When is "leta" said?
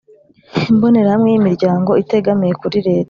2.87-2.99